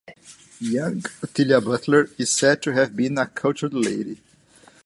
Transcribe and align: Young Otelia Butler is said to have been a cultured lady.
Young 0.63 1.01
Otelia 1.21 1.63
Butler 1.63 2.07
is 2.17 2.31
said 2.31 2.63
to 2.63 2.71
have 2.73 2.95
been 2.95 3.19
a 3.19 3.27
cultured 3.27 3.75
lady. 3.75 4.19